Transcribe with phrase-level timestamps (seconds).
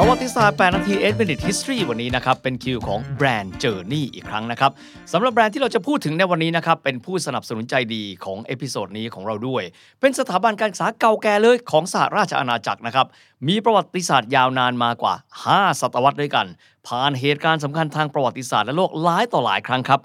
[0.00, 4.70] ประวัติศาสตร์ 8 นาที8 Minute History วันนี้นะครับ เป็นคิวของ Brand Journey อีกครั้งนะครับ
[5.12, 9.62] สำหรับแบรนด์ที่เราจะพูดถึงในวันนี้นะครับ เป็นผู้สนับสนุนใจดีของ episode นี้ของเราด้วย
[10.00, 13.06] เป็นสถาบันการศึกษาเก่าแก่เลยของสหราชอาณาจักรนะครับ
[13.48, 15.14] มีประวัติศาสตร์ยาวนานมากว่า
[15.48, 16.46] 5 ศตวรรษด้วยกัน
[16.88, 20.00] ผ่านเหตุการณ์สำคัญทางประวัติศาสตร์และโลกหลายต่อหลายครั้งครับ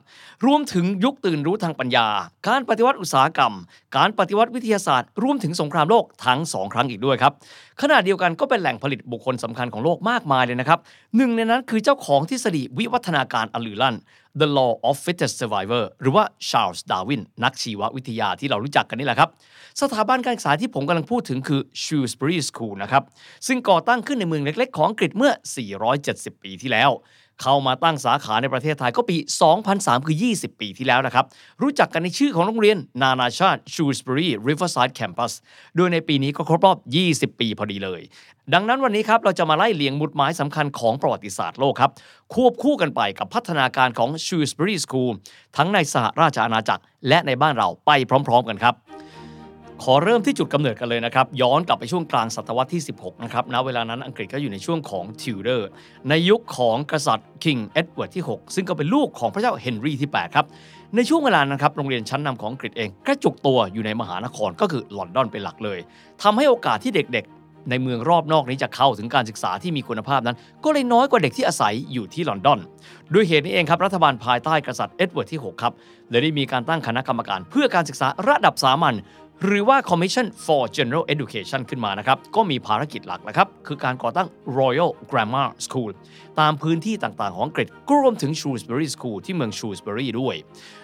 [0.45, 2.07] รวมถึงยุคตื่นรู้ทางปัญญา
[2.47, 3.53] การปฏิวัติอุตสาหกรรม
[3.97, 7.33] การปฏิวัติวิทยาศาสตร์ รวมถึงสงครามโลกทั้งสองครั้งอีกด้วยครับ
[7.81, 10.79] ขณะเดียวกันก็เป็นแหล่งผลิตบุคคลสำคัญของโลกมากมายเลยนะครับ
[11.17, 13.95] หนึ่งในนั้นคือเจ้าของทฤษฎีวิวัฒนาการอันลือลั่น
[14.41, 19.29] The Law of Fittest Survivor หรือว่า Charles Darwin นักชีววิทยาที่เรารู้จักกันนี่แหละครับ
[19.81, 23.03] สถาบันการศึกษาที่ผมกำลังพูดถึงคือ Shrewsbury School นะครับ
[23.47, 25.31] ซึ่งก่อตั้งขึ้นในเมืองเล็กๆ ของอังกฤษเมื่อ
[25.87, 26.89] 470 ปีที่แล้ว
[27.41, 29.17] เข้ามาตั้งสาขาในประเทศไทยก็ปี
[29.61, 31.25] 2003 คือ 20 ปีที่แล้วนะครับ
[31.61, 35.33] รู้จักกันในชื่อของโรงเรียน นานาชาติ Shrewsbury Riverside Campus
[35.75, 36.77] โดยในปีนี้ก็ครบรอบ
[37.33, 38.01] 20 ปีพอดีเลย
[38.53, 41.91] ดังนั้นวันนี้ครับ เราจะมาไล่เลียงมุดหมายสำคัญของประวัติศาสตร์โลกครับ
[42.33, 45.11] ควบคู่กันไปกับพัฒนาการของ Shrewsbury School
[45.57, 47.91] ทั้งในสหราชอาณาจักร และในบ้านเราไป
[48.27, 48.92] พร้อม ๆ กันครับ
[49.87, 55.69] ขอเริ่มที่จุดกำเนิดกันเลยนะครับ ย้อนกลับไปช่วงกลางศตวรรษที่ 16 นะครับณเวลานั้นอังกฤษก็อยู่ในช่วงของทิวเดอร์
[56.09, 60.45] ในยุคของกษัตริย์ King เอ็ดเวิร์ดที่ 6 ซึ่งก็เป็นลูกของพระเจ้าเฮนรี่ที่ 8 ครับ
[60.95, 65.79] ในช่วงเวลานั้นครับโรงเรียนชั้นนำของอังกฤษเองกระจุกตัวอยู่ในมหานครก็คือลอนดอนเป็นหลักเลย
[66.21, 72.59] ทำให้โอกาสที่เด็กๆ ในเมืองรอบนอกนี้จะเข้าถึงการศึกษาที่มีคุณภาพนั้น ก็เลยน้อยกว่าเด็กที่อาศัยอยู่ที่ลอนดอน
[73.13, 75.73] ด้วยเหตุนี้เองครับรัฐบาลภายใต้กษัตริย์เอ็ดเวิร์ดที่ 6 ครับ
[76.09, 78.95] เลยได้มีการตั้งคณะกรรมการ เพื่อการศึกษาระดับสามัญ
[79.45, 84.27] หรือว่า Commission for General Education ขึ้นมานะครับ ก็มีภารกิจหลักนะครับ คือการก่อตั้ง
[84.59, 85.91] Royal Grammar School
[86.39, 90.35] ตามพื้นที่ต่างๆ ของอังกฤษก็รวมถึง Shrewsbury School ที่เมือง Shrewsbury ด้วย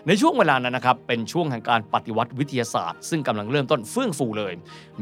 [0.08, 4.54] ในช่วงเวลานั้นนะครับ เป็นช่วงแห่งการปฏิวัติวิทยาศาสตร์ ซึ่งกำลังเริ่มต้นเฟื่องฟูเลย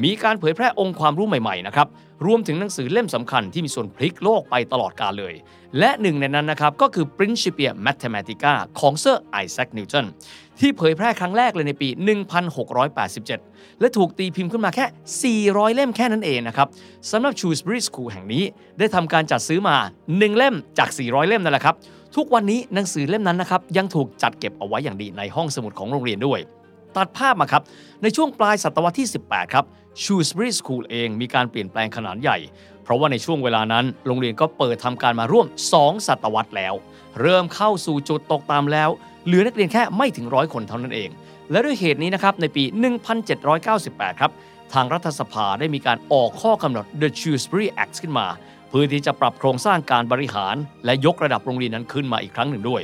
[0.04, 1.88] มีการเผยแพร่องค์ความรู้ใหม่ๆนะครับ
[2.26, 5.34] รวมถึงหนังสือเล่มสำคัญที่มีส่วนพลิกโลกไปตลอดกาลเลย
[5.80, 10.06] และหนึ่งในนั้นนะครับก็คือ Principia Mathematica ของเซอร์ไอแซคนิวตัน
[10.60, 11.90] ที่เผยแพร่ครั้งแรกเลยในปี
[12.84, 14.86] 1687 และถูกตีพิมพ์ขึ้นมาแค่
[15.54, 16.68] 400 เล่มแค่นั้นเองนะครับ
[17.12, 18.44] สำหรับ Shrewsbury School แห่งนี้
[18.80, 21.76] ได้ทำการจัดซื้อมา 1 เล่มจาก 400 เล่มนั่นแหละครับ
[22.16, 26.40] ทุกวันนี้หนังสือเล่มนั้นนะครับยังถูกจัดเก็บเอาไว้อย่างดีในห้องสมุดของโรงเรียนด้วย
[26.96, 27.64] ตัดภาพมาครับ
[28.02, 29.66] ในช่วงปลายศตวรรษที่ 18 ครับ
[30.02, 32.38] Shrewsbury School เองมีการเปลี่ยนแปลงขนาดใหญ่
[32.84, 35.46] เพราะว่าในช่วงเวลานั้น โรงเรียนก็เปิดทำการมาร่วม
[35.78, 36.74] 2 ศตวรรษแล้ว
[37.22, 38.90] เริ่มเข้าสู่จุดตกตามแล้ว
[39.28, 41.10] เหลือนักเรียนแค่ไม่ถึงร้อยคนเท่านั้นเอง
[41.52, 42.64] และด้วยเหตุนี้นะครับในปี
[43.42, 44.32] 1798 ครับ
[44.74, 48.28] ทางรัฐสภาได้มีการออกข้อกำหนด The Shrewsbury Act ขึ้นมา
[48.70, 50.56] เพื่อที่จะปรับโครงสร้างการบริหาร
[50.86, 52.82] และยกระดับโรงเรียนนั้นขึ้นมาอีกครั้งหนึ่งด้วย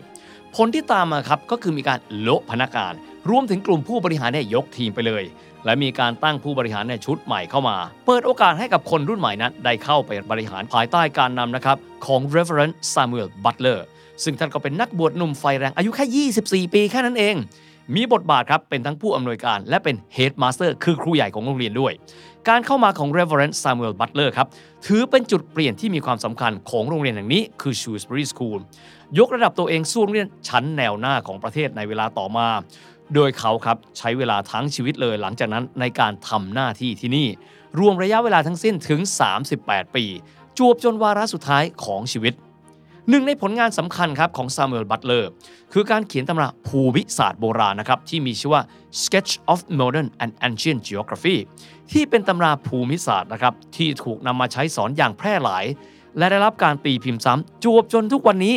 [0.56, 2.94] ผลที่ตามมาครับก็คือมีการโละพนักงาน
[3.30, 5.24] รวมถึงกลุ่มผู้บริหารเนี่ยยกทีมไปเลย
[5.66, 13.80] และมีการตั้งผู้บริหารในชุดใหม่เข้ามา เปิดโอกาสให้กับคนรุ่นใหม่นั้นได้เข้าไปบริหารภายใต้การนำนะครับของ Reverend Samuel Butler
[14.24, 16.28] ซึ่งท่านก็เป็นนักบวชหนุ่มไฟแรงอายุแค่
[16.66, 17.36] 24 ปีแค่นั้นเอง
[17.96, 21.94] มีบทบาทครับ เป็นทั้งผู้อำนวยการและเป็น Head Master คือครูใหญ่ของโรงเรียนด้วย
[22.50, 24.48] การเข้ามาของ Reverend Samuel Butler ครับ
[24.86, 28.60] ถือเป็นจุดเปลี่ยนที่มีความสำคัญของโรงเรียนแห่งนี้คือ Shrewsbury School
[29.20, 32.48] ยกระดับตัวเองสู่โรงเรียนชั้นแนวหน้าของประเทศในเวลาต่อมา
[33.16, 37.28] โดยเขาครับใช้เวลาทั้งชีวิตเลยหลังจากนั้นในการทำหน้าที่ที่นี่
[37.80, 39.00] รวมระยะเวลาทั้งสิ้นถึง
[39.48, 40.06] 38 ปี
[40.58, 42.34] จวบจนวาระสุดท้ายของชีวิต
[43.10, 45.30] หนึ่งในผลงานสำคัญครับของซามูเอลบัตเลอร์
[45.74, 48.62] คือการเขียนตำราภูมิศาสตร์โบราณนะครับที่มีชื่อว่า
[49.02, 51.36] Sketch of Modern and Ancient Geography
[51.92, 55.66] ที่เป็นตำราภูมิศาสตร์นะครับที่ถูกนำมาใช้สอนอย่างแพร่หลาย
[56.18, 58.56] และได้รับการตีพิมพ์ซ้ำจวบจนทุกวันนี้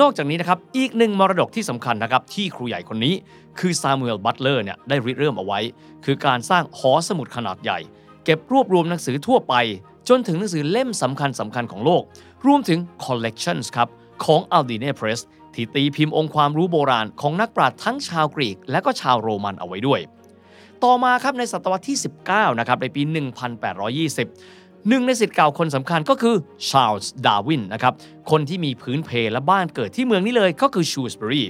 [0.00, 3.14] นอกจากนี้นะครับอีกหนึ่งมรดกที่สำคัญนะครับที่ครูใหญ่คนนี้
[3.58, 5.60] คือซามูเอลบัตเลอร์เนี่ยได้ริเริ่มเอาไว้
[6.04, 7.78] คือการสร้างหอสมุดขนาดใหญ่
[8.24, 9.54] เก็บรวบรวมหนังสือทั่วไป
[10.08, 12.02] จนถึงหนังสือเล่มสำคัญสำคัญของโลก
[12.46, 13.88] รวมถึง collections ครับ
[14.24, 15.20] ของ Aldine Press
[15.54, 20.00] ที่ตีพิมพ์องค์ความรู้โบราณของนักปราชญ์ทั้งชาวกรีก และก็ชาวโรมันเอาไว้ด้วย
[20.84, 21.98] ต่อมาครับในศตวรรษที่
[22.28, 23.02] 19 นะครับในปี
[23.66, 26.36] 1820 หนึ่งในสิทธิ์เก่าคนสำคัญก็คือ
[26.68, 27.94] ชาร์ลส์ดาวินนะครับ
[28.30, 31.42] คนที่มีพื้นเพและบ้านเกิดที่เมืองนี้เลยก็คือชูสเบอรี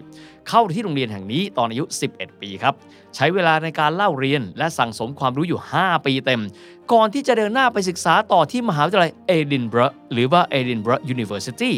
[0.49, 2.75] เข้าที่โรงเรียนแห่งนี้ตอนอายุ 11 ปีครับ
[3.15, 6.43] ใช้เวลาในการเล่าเรียนและสั่งสมความรู้อยู่ 5 ปีเต็ม
[6.93, 11.73] ก่อนที่จะเดินหน้าไปศึกษาต่อที่มหาวิทยาลัยเอดินบะหรือว่า Edinburgh University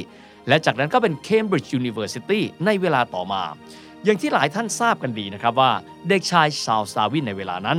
[0.48, 3.42] และจากนั้นก็เป็น Cambridge University ในเวลาต่อมา
[4.04, 5.72] อย่างที่หลายท่านทราบกันดีนะครับว่า
[6.08, 7.78] เด็กชายชาลส์ดาวินในเวลานั้น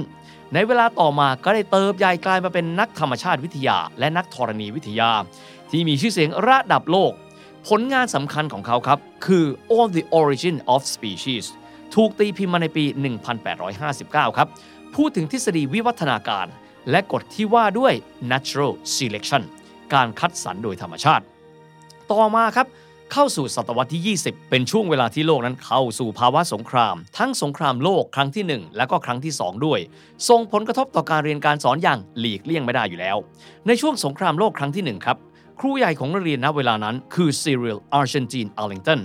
[0.53, 5.11] ในเวลาต่อมาก็ได้เติบใหญ่กลายมาเป็นนักธรรมชาติวิทยา และนักธรณีวิทยา
[5.69, 7.11] ที่มีชื่อเสียงระดับโลก
[7.67, 9.45] ผลงานสำคัญของเขาครับคือ
[9.77, 11.45] On the Origin of Species
[11.95, 12.83] ถูกตีพิมพ์มาในปี
[13.61, 14.47] 1859 ครับ
[14.95, 16.47] พูดถึงทฤษฎีวิวัฒนาการ
[16.89, 17.93] และกฎที่ว่าด้วย
[18.31, 19.43] natural selection
[19.93, 21.23] การคัดสรรโดยธรรมชาติ
[22.11, 22.67] ต่อมาครับ
[23.13, 29.79] เข้าสู่ศตวรรษที่ 20 เป็นช่วงเวลาที่โลกนั้นเข้าสู่ภาวะสงคราม ทั้งสงครามโลกครั้งที่ 1 และก็ครั้งที่ 2 ด้วย
[30.29, 33.17] ส่งผลกระทบต่อการเรียนการสอนอย่างหลีกเลี่ยงไม่ได้อยู่แล้ว
[33.67, 35.17] ในช่วงสงครามโลกครั้งที่ 1 ครับ
[35.59, 38.99] ครูใหญ่ของนักเรียนณเวลานั้นคือ Cyril Argentine Arlington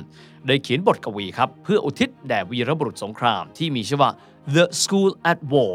[0.46, 4.10] ได้เขียนบทกวีครับ เพื่ออุทิศแด่วีรบุรุษสงครามที่มีชื่อว่า
[4.54, 5.74] The School at War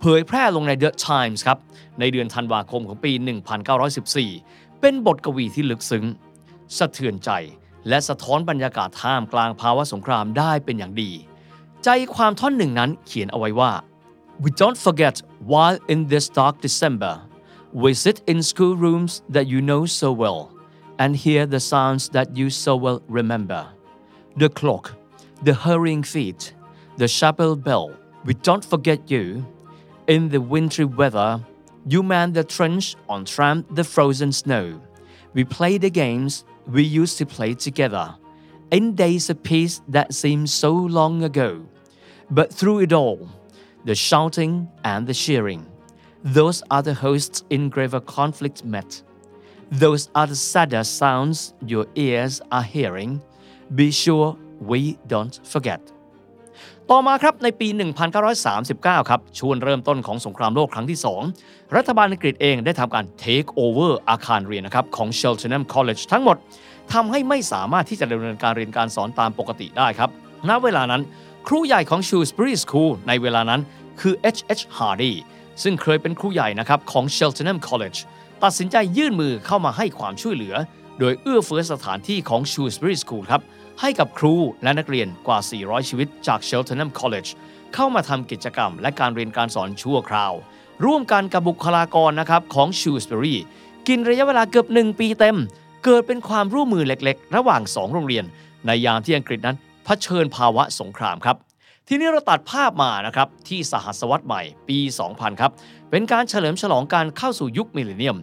[0.00, 1.58] เผยแพร่ลงใน The Times ครับ
[2.00, 3.12] ในเดือนธันวาคมของปี
[3.96, 6.04] 1914 เป็นบทกวีที่ลึกซึ้ง
[6.78, 7.30] สะเทือนใจ
[7.88, 11.12] และสะท้อนบรรยากาศท่ามกลางภาวะสงครามได้เป็นอย่างดี
[11.84, 13.72] ใจความท่อนหนึ่งนั้นเขียนเอาไว้ว่า
[14.42, 15.16] We don't forget
[15.50, 17.14] while in this dark December
[17.82, 20.40] we sit in schoolrooms that you know so well
[21.02, 23.62] and hear the sounds that you so well remember
[24.40, 24.84] the clock
[25.46, 26.40] the hurrying feet
[27.00, 27.86] the chapel bell
[28.26, 29.24] we don't forget you
[30.14, 31.30] in the wintry weather
[31.92, 34.66] you man the trench on tramp the frozen snow
[35.36, 36.32] we play the games
[36.66, 38.14] we used to play together
[38.70, 41.64] in days of peace that seem so long ago.
[42.30, 43.28] But through it all,
[43.84, 45.66] the shouting and the cheering,
[46.24, 49.02] those are the hosts in graver conflict met.
[49.70, 53.20] Those are the sadder sounds your ears are hearing.
[53.74, 55.93] Be sure we don't forget.
[56.90, 57.68] ต่อมาครับในปี
[58.38, 60.98] 1939 ครับช่วงเริ่มต้นของสงครามโลกครั้งที่
[61.36, 66.36] 2 รัฐบาลอังกฤษเองได้ทำการ take over อาคารเรียนนะครับของ Cheltenham College ทั้งหมด
[66.92, 70.10] ทำให้ไม่สามารถที่จะดำเนินการเรียนการสอนตามปกติได้ครับ
[70.48, 71.02] ณ เวลานั้น
[71.46, 73.60] ครูใหญ่ของ Shrewsbury School ในเวลานั้น
[74.00, 74.62] คือ H.H.
[74.76, 75.12] Hardy
[75.62, 77.98] ซึ่งเคยเป็นครูใหญ่นะครับของ Cheltenham College
[78.44, 80.54] ตัดสินใจยื่นมือเข้ามาให้ความช่วยเหลือ
[80.98, 83.42] โดยเอื้อเฟื้อสถานที่ของ Shrewsbury School ครับ
[83.80, 87.30] ให้กับครูและนักเรียนกว่า 400 ชีวิตจาก Cheltenham College
[87.74, 90.32] เข้ามาทำกิจกรรมและการเรียนการสอนชั่วคราว
[90.84, 93.36] ร่วมกันกับบุคลากรนะครับของ Shrewsbury
[93.88, 95.36] กินระยะเวลาเกือบ 1 ปีเต็ม
[95.84, 98.24] เกิดเป็นความร่วมมือเล็กๆ ระหว่าง 2 โรงเรียน
[98.66, 101.36] ในยามที่อังกฤษนั้นเผชิญภาวะสงครามครับ
[101.88, 104.78] ทีนี้เราตัดภาพมานะครับที่สหัสวรรษใหม่ปี
[105.10, 105.52] 2000 ครับ
[105.90, 108.16] เป็นการเฉลิมฉลองการเข้าสู่ยุคมิลเลนเนียม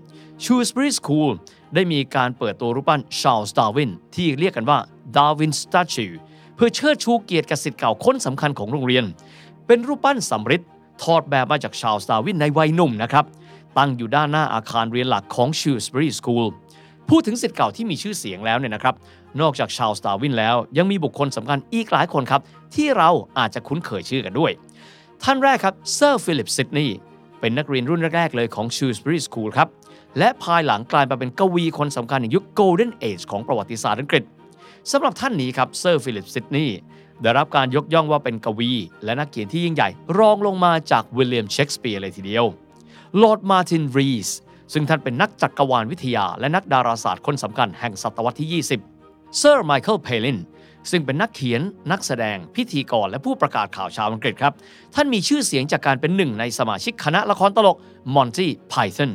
[0.43, 1.31] Shrewsbury School
[1.75, 4.79] ได้มีการเปิดตัวรูปปั้นชาลส์ดาวินที่เรียกกันว่า
[5.15, 6.15] Darwin Statue
[6.55, 9.05] เพื่อเชิดชูเกียรติกับศิษย์เก่าคนสำคัญของโรงเรียน
[9.67, 10.61] เป็นรูปปั้นสำริด
[11.03, 13.25] ทอดแบบมาจากชา l ลส์ดาวินในวัยหนุ่มนะครับ
[13.77, 16.45] ตั้งอยู่ด้านหน้าอาคารเรียนหลักของ Shrewsbury School
[17.09, 18.95] พูดถึงศิษย์เก่าที่มีชื่อเสียงแล้วเนี่ยนะครับ
[19.41, 22.41] นอกจากชา l ลส์ดาวินแล้ว ยังมีบุคคลสำคัญอีกหลายคนครับ
[22.75, 24.51] ที่เราอาจจะคุ้นเคยชื่อกันด้วย
[25.23, 26.97] ท่านแรกครับเซอร์ฟิลิปซิดนีย์
[27.39, 29.67] เป็นนักเรียนรุ่นแรก ๆ เลยของ Shrewsbury School ครับ
[30.17, 34.23] และภายหลังกลายมาเป็นกวีคนสำคัญในยุค Golden Age ของประวัติศาสตร์อังกฤษ
[34.89, 36.77] สำหรับท่านนี้ครับเซอร์ฟิลิปซิดนีย์
[37.21, 38.71] ได้รับการยกย่องว่าเป็นกวี
[39.03, 42.45] และนักเขียนที่ยิ่งใหญ่ รองลงมาจากวิลเลียมเชกสเปียร์เลยทีเดียว
[43.21, 44.29] ลอร์ดมาร์ตินรีส
[44.73, 48.63] ซึ่งท่านเป็นนักจักรวาลวิทยา และนักดาราศาสตร์คนสำคัญแห่งศตวรรษที่
[48.97, 50.37] 20 เซอร์ไมเคิลเพลิน
[50.91, 51.61] ซึ่งเป็นนักเขียน
[51.91, 54.53] นักแสดง พิธีกร และผู้ประกาศข่าวชาวอังกฤษครับ
[54.95, 57.77] ท่านมีชื่อเสียงจากการเป็นหนึ่งในสมาชิกคณะละครตลก
[58.15, 59.11] Monty Python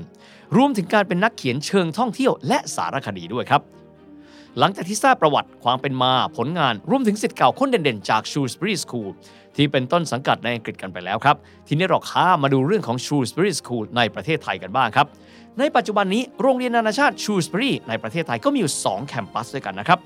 [0.56, 3.62] รวมถึงการเป็นนักเขียนเชิงท่องเที่ยวและสารคดีด้วยครับ
[4.60, 9.08] หลังจากที่ทราบประวัติความเป็นมาผลงาน รวมถึงสิทธิ์เก่าคนเด่นๆ จาก Shrewsbury School
[9.56, 11.36] ที่เป็นต้นสังกัดในอังกฤษกันไปแล้วครับ
[11.68, 15.06] ทีนี้เราข้ามาดูเรื่องของ Shrewsbury School ในประเทศไทยกันบ้างครับ
[15.58, 19.98] ในปัจจุบันนี้โรงเรียนนานาชาติ Shrewsbury ในประเทศไทยก็มีอยู่ 2 แคมปัสด้วยกันนะครับ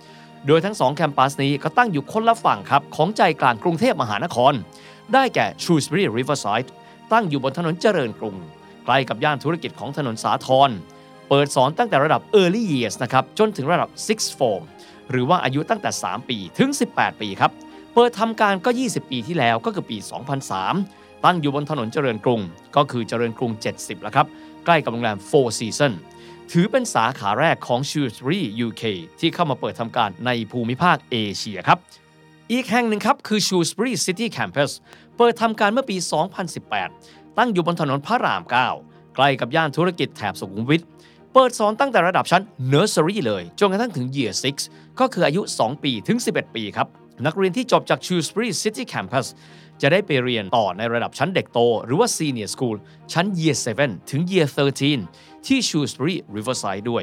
[0.47, 4.53] โดยทั้ง 2 แคมปัสนี้ก็ตั้งอยู่คนละฝั่งครับของใจกลางกรุงเทพมหานคร
[5.15, 6.69] ได้แก่ Shrewsbury Riverside
[7.13, 8.35] ตั้งอยู่บนถนนเจริญกรุง
[8.85, 10.71] ใกล้กับย่านธุรกิจของถนนสาทร
[11.33, 14.63] เปิดสอนตั้งแต่ระดับ Early Years นะครับจนถึงระดับ Six Form
[15.11, 17.51] หรือว่าอายุตั้งแต่ 3 ปีถึง 18 ปีครับ
[17.95, 19.97] เปิดทำการก็ 20 ปีที่แล้วก็คือปี
[20.61, 22.41] 2003 ตั้งอยู่บนถนนเจริญกรุง
[22.77, 24.27] ก็คือเจริญกรุง 70แล้วครับ
[24.65, 25.99] ใกล้กับโรงแรม Four Seasons
[26.53, 28.83] ถือเป็นสาขาแรกของ s h r e w s b r y UK
[29.21, 31.79] ที่เข้ามาเปิดทำการในภูมิภาคเอเชียครับ
[32.53, 34.71] อีกแห่งหนึ่งครับคือ Shrewsbury City Campus
[35.17, 35.97] เปิดทำการเมื่อปี
[36.67, 38.43] 2018 ตั้งอยู่บนถนนพระราม
[38.79, 40.83] 9 ใกล้กับย่านธุรกิจแถบสุขุมวิท
[41.35, 44.33] เปิดสอนตั้งแต่ระดับชั้น Nursery เลย จนกระทั่งถึง Year
[44.67, 46.89] 6 ก็คืออายุ 2 ปีถึง 11 ปีครับ
[47.27, 49.27] นักเรียนที่จบจาก Shrewsbury City Campus
[49.83, 52.77] จะได้ไปเรียนต่อในระดับชั้นเด็กโต หรือว่า Senior School
[53.13, 54.47] ชั้น Year 7 ถึง Year
[54.97, 57.03] 13 ที่ Shrewsbury Riverside ด้วย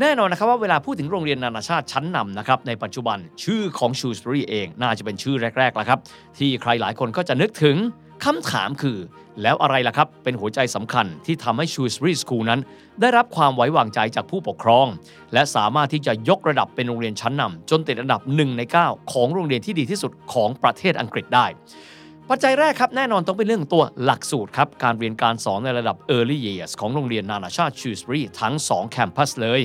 [0.00, 5.98] แน่นอนนะครับว่าเวลาพูดถึงโรงเรียนนานาชาติชั้นนำนะครับในปัจจุบันชื่อของ Shrewsbury เอง น่าจะเป็นชื่อแรกๆแล้วครับ
[6.38, 7.76] ที่ใครหลายคนก็จะนึกถึง
[8.24, 8.98] คำถามคือ
[9.42, 12.60] แล้วอะไรล่ะครับ เป็นหัวใจสำคัญที่ทำให้ Shrewsbury School นั้น
[13.00, 14.86] ได้รับความไว้วางใจจากผู้ปกครอง
[15.32, 21.46] และสามารถที่จะยกระดับเป็นโรงเรียนชั้นนำจนติดอันดับ 1 ใน 9 ของโรงเรียนที่ดีที่สุดของประเทศอังกฤษได้
[22.30, 29.60] ปัจจัยแรกครับ แน่นอนต้องเป็นเรื่องตัวหลักสูตรครับ การเรียนการสอนในระดับ Early Years ของโรงเรียนนานาชาติ Shrewsbury ทั้ง 2 แคมปัสเลย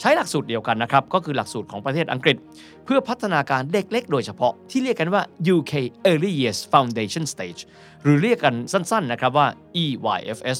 [0.00, 2.36] ใช้หลักสูตรเดียวกันนะครับ ก็คือหลักสูตรของประเทศอังกฤษ
[2.84, 5.22] เพื่อพัฒนาการเด็กเล็กโดยเฉพาะที่เรียกกันว่า
[5.54, 5.72] UK
[6.10, 7.60] Early Years Foundation Stage
[8.02, 9.46] หรือเรียกกันสั้นๆนะครับว่า
[9.82, 10.58] EYFS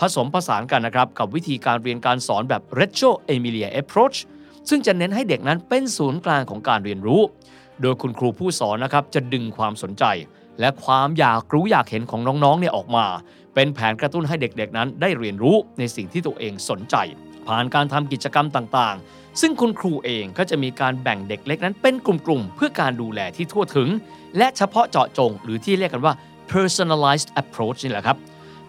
[0.00, 4.16] ผสมผสานกันนะครับ กับวิธีการเรียนการสอนแบบ Retro Emilia Approach
[4.68, 7.20] ซึ่งจะเน้นให้เด็กนั้นเป็นศูนย์กลางของการเรียนรู้
[7.82, 10.04] โดยคุณครูผู้สอนนะครับจะดึงความสนใจ
[10.60, 13.04] และความอยากรู้อยากเห็นของน้องๆเนี่ยออกมา
[13.54, 16.96] เป็นแผนกระตุ้นให้เด็กๆนั้นได้เรียนรู้ในสิ่งที่ตัวเองสนใจ
[17.48, 23.88] ผ่านการทำกิจกรรมต่างๆ ซึ่งคุณครูเองก็จะมีการแบ่งเด็กเล็กนั้นเป็นกลุ่มๆ เพื่อการดูแลที่ทั่วถึง
[24.38, 26.14] และเฉพาะเจาะจง หรือที่เรียกกันว่า
[26.52, 28.16] personalized approach นี่แหละครับ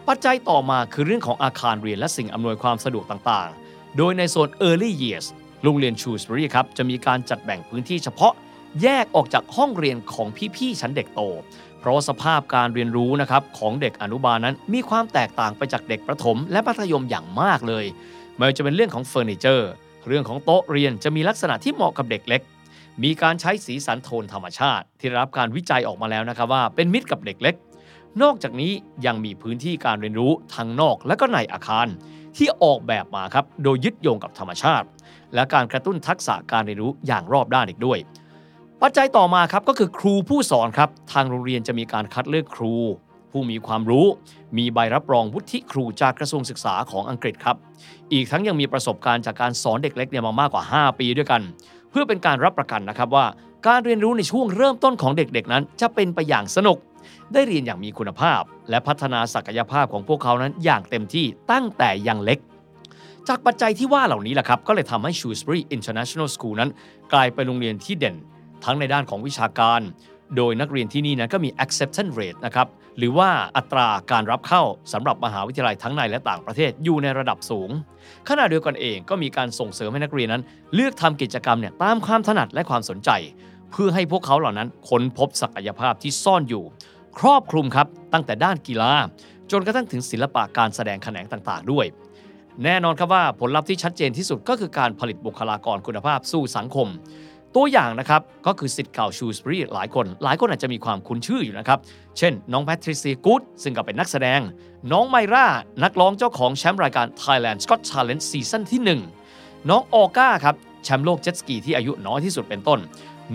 [0.07, 5.25] ปัจจัยต่อมาคือเรื่องของอาคารเรียนและสิ่งอำนวยความสะดวกต่างๆ โดยในโซน early years
[5.63, 8.33] โรงเรียน Shrewsbury ครับจะมีการจัดแบ่งพื้นที่เฉพาะ
[8.81, 11.21] แยกออกจากห้องเรียนของพี่ๆชั้นเด็กโต
[11.79, 17.85] เพราะสภาพการเรียนรู้นะครับของเด็กอนุบาลนั้นมีความแตกต่างไปจากเด็กประถมและมัธยมอย่างมากเลย
[18.37, 19.69] ไม่ว่าจะเป็นเรื่องของเฟอร์นิเจอร์
[20.07, 22.41] เรื่องของโต๊ะเรียนจะมีลักษณะที่เหมาะกับเด็กเล็ก
[23.03, 27.55] มีการใช้สีสันโทนธรรมชาติ ที่ได้รับการวิจัยออกมาแล้วนะครับว่าเป็นมิตรกับเด็กเล็ก
[28.21, 28.71] นอกจากนี้
[29.05, 31.87] ยังมีพื้นที่การเรียนรู้ทั้งนอกและก็ในอาคาร
[32.37, 34.87] ที่ออกแบบมาครับโดยยึดโยงกับธรรมชาติ
[35.33, 37.99] และการกระตุ้นทักษะการเรียนรู้อย่างรอบด้านอีกด้วย
[38.81, 42.75] ปัจจัยต่อมาครับก็คือครูผู้สอนครับทางโรงเรียนจะมีการคัดเลือกครู
[43.33, 44.05] ผู้มีความรู้
[44.57, 47.57] มีใบรับรองวุฒิครูจากกระทรวงศึกษาของอังกฤษครับ
[48.13, 51.41] อีกทั้งยังมีประสบการณ์จากการสอนเด็กเล็กเนี่ยมามากกว่า 5 ปีด้วยกัน
[51.89, 53.25] เพื่อเป็นการรับประกันนะครับว่า
[53.67, 56.77] การเรียนรู้ในช่วงเริ่มต้นของเด็กๆนั้น จะเป็นไปอย่างสนุก
[57.33, 62.39] ได้เรียนอย่างมีคุณภาพ และพัฒนาศักยภาพของพวกเขานั้นอย่างเต็มที่ตั้งแต่ยังเล็ก
[63.27, 66.69] จากปัจจัยที่ว่าเหล่านี้แหละครับ ก็เลยทำให้ Shrewsbury International School นั้น
[67.13, 68.15] กลายเป็นโรงเรียนที่เด่น
[68.63, 69.81] ทั้งในด้านของวิชาการ
[70.37, 74.63] โดยนักเรียนที่นี่นั้นก็มี acceptance rate นะครับ หรือว่าอัตราการรับเข้า
[74.93, 77.69] สำหรับมหาวิทยาลัยทั้งในและต่างประเทศอยู่ในระดับสูง
[78.29, 80.43] ขณะเดียวกันเองก็มีการส่งเสริมให้นักเรียนนั้น
[80.75, 83.09] เลือกทำกิจกรรมเนี่ยตามความถนัดและความสนใจ
[83.71, 86.63] เพื่อให้พวกเขาเหล่านั้นค้นพบศักยภาพที่ซ่อนอยู่
[87.19, 88.91] ครอบคลุมครับตั้งแต่ด้านกีฬา
[89.51, 91.85] จนกระทั่งถึงศิลปะการแสดงแขนงต่างๆ ด้วย
[92.63, 96.87] แน่นอนครับว่าผลลัพธ์ที่ชัดเจนที่สุดก็คือการผลิตบุคลากรคุณภาพสู่สังคม
[97.55, 101.79] ตัวอย่างนะครับ ก็คือสิทธิ์เก่าชูสบรีหลายคน หลายคนอาจจะมีความคุ้นชื่ออยู่นะครับ
[102.17, 104.41] เช่น น้องแพทริเซียกูดซึ่งก็เป็นนักแสดง
[104.91, 105.47] น้องไมร่า
[105.83, 108.81] นักร้องเจ้าของแชมป์รายการ Thailand Scott Challenge ซีซั่นที่
[109.25, 112.79] 1 น้องออก้าครับแชมป์โลกเจ็ตสกีที่อายุน้อยที่สุดเป็นต้น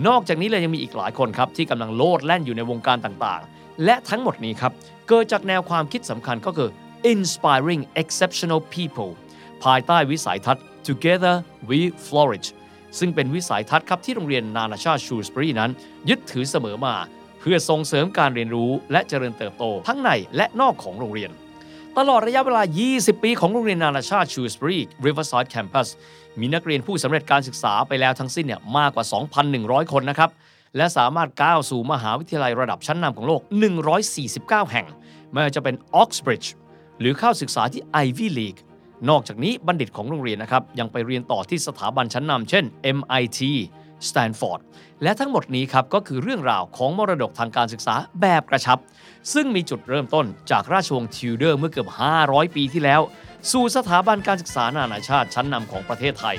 [0.07, 4.71] นอกจากนี้เลยยังมีอีกหลายคนครับที่กำลังโลดแล่นอยู่ในวงการต่างๆ และทั้งหมดนี้ครับ
[5.07, 6.69] เกิดจากแนวความคิดสำคัญก็คือ
[7.13, 9.11] inspiring exceptional people
[9.63, 11.35] ภายใต้วิสัยทัศน์ together
[11.69, 12.47] we flourish
[12.99, 15.71] ซึ่งเป็นวิสัยทัศน์ครับที่โรงเรียนนานาชาติชูสบรีนั้น
[16.09, 16.95] ยึดถือเสมอมา
[17.39, 21.31] เพื่อส่งเสริมการเรียนรู้และเจริญเติบโตทั้งในและนอกของโรงเรียน
[21.97, 25.87] ตลอดระยะเวลา 20 ปีของโรงเรียนนานาชาติ Shrewsbury Riverside Campus
[26.39, 29.05] มีนักเรียนผู้สำเร็จการศึกษาไปแล้วทั้งสิ้นเนี่ยมากกว่า
[29.49, 30.29] 2,100 คนนะครับ
[30.77, 33.41] และสามารถก้าวสู่มหาวิทยาลัยระดับชั้นนำของโลก
[34.05, 34.87] 149 แห่ง
[35.31, 36.47] ไม่ว่าจะเป็น Oxbridge
[36.99, 38.59] หรือเข้าศึกษาที่ Ivy League
[39.09, 42.65] นอกจากนี้บัณฑิตของโรงเรียนนะครับ ยังไปเรียนต่อที่สถาบันชั้นนำเช่น
[42.97, 43.39] MIT
[44.07, 44.59] Stanford
[45.03, 48.77] และทั้งหมดนี้ครับ ก็คือเรื่องราวของมรดกทางการศึกษาแบบกระชับ
[49.33, 51.87] ซึ่งมีจุดเริ่มต้นจากราชวงศ์ทิวเดอร์เมื่อเกือบ
[52.21, 53.01] 500 ปีที่แล้ว
[53.51, 56.37] สู่สถาบันการศึกษานานาชาติชั้นนำของประเทศไทย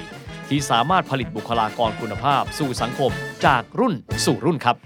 [0.48, 3.12] ที่สามารถผลิตบุคลากรคุณภาพ สู่สังคม
[3.46, 4.76] จากรุ่นสู่รุ่นครับ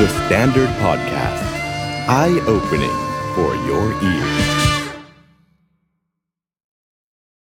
[0.00, 1.44] The Standard Podcast.
[2.08, 3.03] Eye opening
[3.34, 4.53] for your ears.